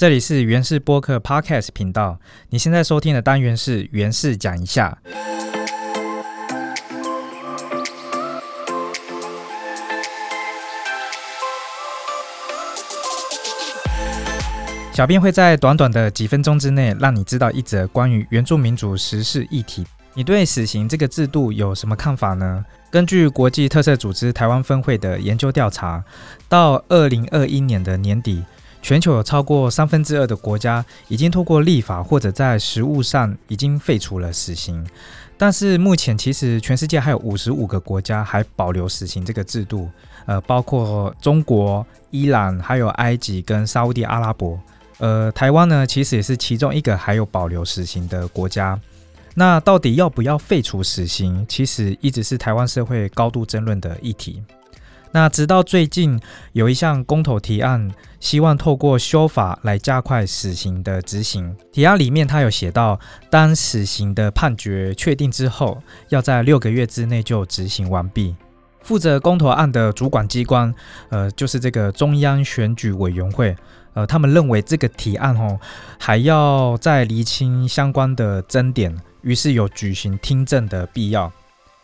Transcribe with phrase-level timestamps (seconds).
[0.00, 2.18] 这里是原氏播客 Podcast 频道，
[2.48, 4.96] 你现在收听的单元是原氏讲一下。
[14.90, 19.86] 小编会在短短的几分钟之内，让你知道一则关于原住民族时事议题。
[20.14, 22.64] 你对死刑这个制度有什么看法呢？
[22.90, 26.02] 根据国际特色组织台湾分会的研究调查，
[26.48, 28.42] 到二零二一年的年底，
[28.82, 34.86] 全球有超过三分之二的国家已经透过立法或者在实务上已经废除了死刑。
[35.36, 39.88] 但是目前其实全世界还有五十五个国家还保留死刑这个制度，
[40.26, 44.60] 呃，包括中国、伊朗、还有埃及跟沙地阿拉伯。
[44.98, 48.78] 呃，台湾呢，其实也是其中一个还有保留死刑的国家。
[49.34, 54.42] 那到底要不要废除死刑，其实一直是台湾社会高度争论的议题。
[55.12, 56.20] 那直到最近
[56.52, 61.56] 有一项公投提案，希望透过修法来加快死刑的执行。
[61.72, 68.36] 提案里面他有写到，当死刑的判决确定之后，要在六个月之内就执行完毕。
[68.82, 70.72] 负责公投案的主管机关，
[71.10, 73.56] 呃，就是这个中央选举委员会。
[73.92, 75.58] 呃，他们认为这个提案哦，
[75.98, 81.30] 还要再厘清相关的争点，于是有举行听证的必要。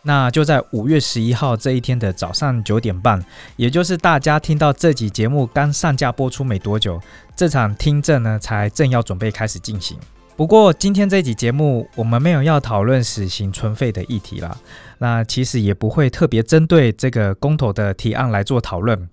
[0.03, 3.23] 那就在五月十一号这一天的早上九点半，
[3.55, 7.01] 也就是大家听到这集节目刚上架播出没多久，
[7.35, 9.97] 这场听证呢才正要准备开始进行。
[10.37, 14.55] 不过今天这集节目我们没有要讨论死刑存废的议题啦，
[14.99, 19.09] 那其实也不会特别针对这个公投的提案来做讨论。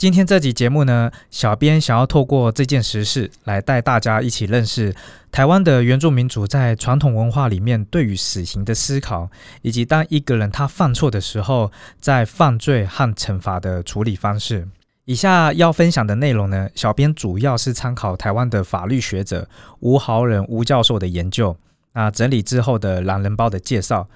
[0.00, 4.94] 今天这集节目呢，小编想要透过这件实事来带大家一起认识
[5.30, 9.28] 台湾的原住民族在传统文化里面对于死刑的思考，
[9.60, 11.70] 以及当一个人他犯错的时候，
[12.00, 14.66] 在犯罪和惩罚的处理方式。
[15.04, 19.46] 以下要分享的内容呢，小编主要是参考台湾的法律学者
[19.80, 21.54] 吴豪仁吴教授的研究，
[21.92, 24.08] 那整理之后的懒人包的介绍。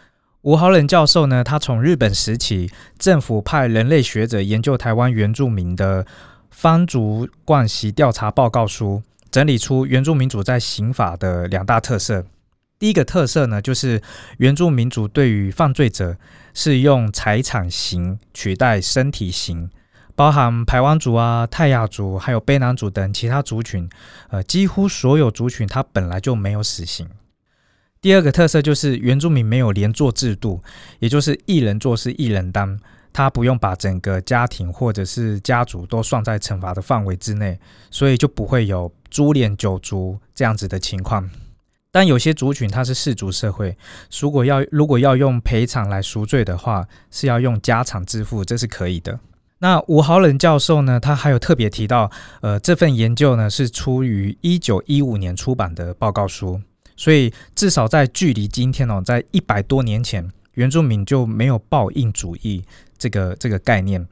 [0.44, 6.04] 吴豪仁教授呢，他从日本时期政府派人类学者研究台湾原住民的
[6.50, 12.26] 方族惯习调查报告书，整理出原住民族在刑法的两大特色。
[12.78, 14.02] 第一个特色呢，就是
[14.36, 16.14] 原住民族对于犯罪者
[16.52, 19.70] 是用财产刑取代身体刑，
[20.14, 23.88] 包含排湾族啊、泰雅族还有卑南族等其他族群，
[24.28, 27.08] 呃，几乎所有族群它本来就没有死刑。
[28.04, 30.60] 第二个特色就是原住民没有连坐制度，
[30.98, 32.78] 也就是一人做事一人当，
[33.14, 37.58] 他不用把整个家庭或者是家族都算在惩罚的范围之内，
[37.90, 41.30] 所以就不会有株连九族这样子的情况。
[41.90, 43.74] 但有些族群它是氏族社会，
[44.20, 49.18] 如果要如果要用赔偿来赎罪的话，是要用家产支付，这是可以的。
[49.60, 52.10] 那吴豪仁教授呢，他还有特别提到，
[52.42, 56.60] 呃，这份研究呢是出于一九一五年出版的报告书。
[56.96, 62.62] 所以，至少在距离今天哦，在一百多年前，原住民就没有报应主义
[62.96, 64.06] 这个这个概念。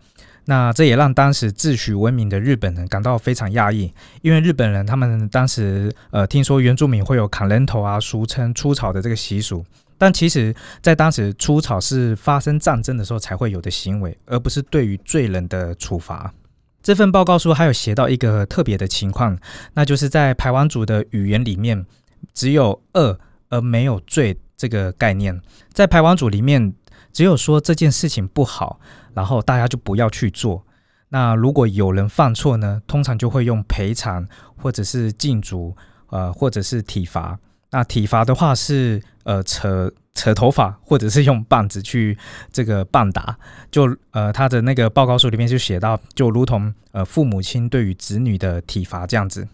[0.45, 9.65] 那这也让当时自诩文明的日本人感到非常讶异，因为日本人他们当时呃听说原住民会有砍人头啊，俗称出草的这个习俗，
[9.97, 16.35] 但其实在当时出草是发生战争的时候才会有的行为，而不是对于罪人的处罚。
[16.83, 19.39] 这份报告书还有写到一个特别的情况，
[19.75, 21.87] 那就是在排湾族的语言里面。
[22.35, 23.19] 只有恶
[23.49, 25.41] 而没有罪这个概念，
[25.73, 26.73] 在排王组里面，
[27.13, 28.81] 只有说这件事情不好，
[29.15, 30.65] 然后大家就不要去做。
[31.09, 35.77] 那如果有人犯错呢，通常就会用赔偿或者是禁足，
[36.09, 37.39] 呃，或者是体罚。
[37.71, 42.17] 那体罚的话是呃扯扯头发，或者是用棒子去
[42.51, 43.37] 这个棒打。
[43.71, 49.47] 就呃他的那个报告书里面就写到，就如同呃父母亲对于子女的体罚这样子。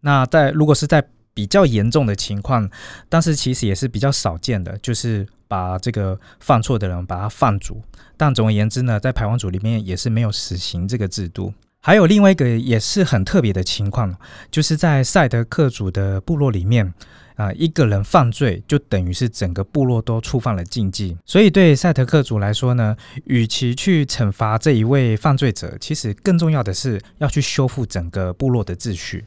[0.00, 1.04] 那在如果是在
[1.34, 2.70] 比较严重的情况，
[3.08, 7.82] 但是其实也是比较少见的，就是把这个犯错的人把他放逐。
[8.16, 11.52] 但总而言之呢，在排湾组里面也是没有死刑这个制度。
[11.80, 14.16] 还有另外一个也是很特别的情况，
[14.50, 16.94] 就是在赛德克族的部落里面，
[17.34, 21.14] 啊，一个人犯罪就等于是整个部落都触犯了禁忌。
[21.26, 29.26] 所以对赛德克族来说呢，与其去惩罚这一位犯罪者，其实更重要的是要去修复整个部落的秩序。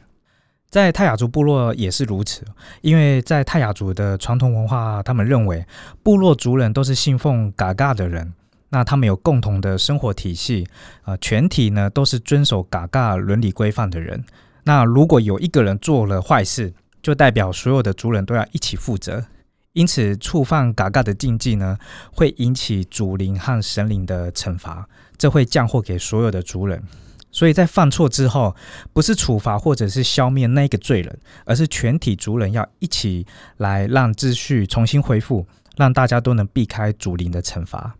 [0.70, 2.44] 在泰雅族部落也是如此，
[2.82, 5.64] 因为在泰雅族的传统文化，他们认为
[6.02, 8.34] 部落族人都是信奉嘎嘎的人，
[8.68, 10.66] 那他们有共同的生活体系，
[11.02, 14.22] 啊，全体呢都是遵守嘎嘎伦理规范的人。
[14.64, 19.24] 那如果有一个人做了坏事，就代表所有的族人都要一起负责，
[19.72, 21.78] 因此触犯嘎嘎的禁忌呢，
[22.12, 24.86] 会引起祖灵和神灵的惩罚，
[25.16, 26.82] 这会降祸给所有的族人。
[27.30, 28.56] 所以在犯错之后，
[28.92, 33.26] 不是处罚或者是消灭那个罪人，而是全体族人要一起
[33.58, 35.46] 来让秩序重新恢复，
[35.76, 37.94] 让大家都能避开祖灵的惩罚。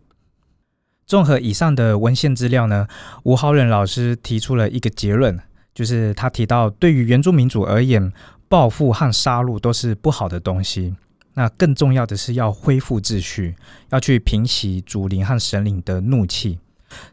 [1.06, 2.86] 综合以上的文献资料呢，
[3.22, 5.38] 吴浩仁老师提出了一个结论，
[5.75, 8.12] 就是他提到，对于原住民族而言，
[8.48, 10.94] 报复和杀戮都是不好的东西。
[11.34, 13.54] 那更重要的是要恢复秩序，
[13.90, 16.58] 要去平息祖灵和神灵的怒气。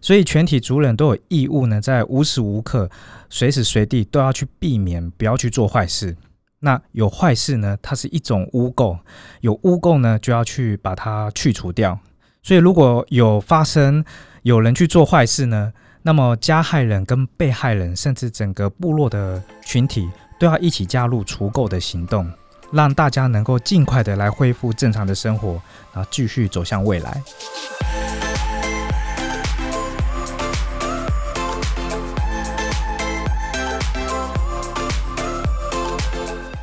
[0.01, 2.89] 所以全体族人都有义务呢，在无时无刻、
[3.29, 6.15] 随时随地都要去避免，不要去做坏事。
[6.59, 8.97] 那有坏事呢，它是一种污垢；
[9.41, 11.99] 有污垢呢，就要去把它去除掉。
[12.41, 14.03] 所以，如果有发生
[14.43, 15.73] 有人去做坏事呢，
[16.03, 22.31] 那么加害人跟被害人，甚至整个部落的群体，都要一起加入除垢的行动，
[22.71, 25.61] 让大家能够尽快的来恢复正常的生活，
[25.93, 27.21] 然后继续走向未来。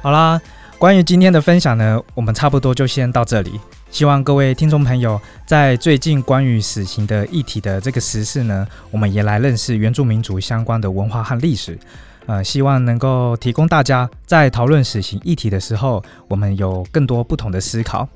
[0.02, 0.40] 好啦，
[0.78, 3.60] 关于今天的分享呢，我们差不多就先到这里。
[3.88, 11.78] 希望各位听众朋友，在最近关于死刑的议题的这个时事呢，我们也来认识原住民族相关的文化和历史。
[12.26, 18.08] 呃，希望能够提供大家在讨论死刑议题的时候，我们有更多不同的思考。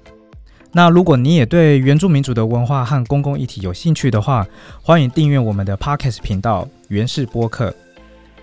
[0.73, 4.45] 那如果你也对原住民族的文化和公共议题有兴趣的话，
[4.83, 7.73] 欢迎订阅我们的 Podcast 频道“原氏播客”，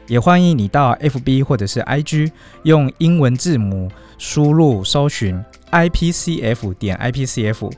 [0.07, 2.31] 也欢迎你到 FB 或者是 IG
[2.63, 5.43] 用英文字母输入搜寻。
[5.71, 7.71] ipcf 点 ipcf，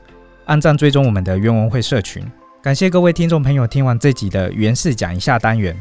[0.44, 2.22] 按赞追踪我们的原文会社群。
[2.62, 5.76] 感谢各位听众朋友听完这集的原氏讲一下单元。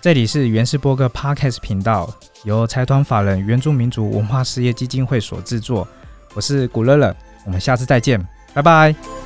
[0.00, 2.08] 这里是原氏播客 Podcast 频道，
[2.44, 5.86] 由财团法人原住民族文化事业基金会所制作。
[6.34, 8.24] 我是古乐乐，我们下次再见，
[8.54, 9.19] 拜拜。